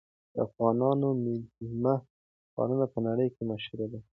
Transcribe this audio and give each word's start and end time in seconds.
د 0.33 0.35
افغانانو 0.47 1.07
مېلمه 1.23 1.95
پالنه 2.53 2.85
په 2.93 2.99
نړۍ 3.07 3.27
کې 3.35 3.43
مشهوره 3.51 3.85
ده. 3.91 3.99